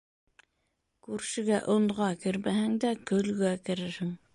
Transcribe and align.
Күршегә 1.09 1.59
онға 1.75 2.11
кермәһәң 2.25 2.77
дә, 2.87 2.95
көлгә 3.13 3.59
керерһең. 3.69 4.17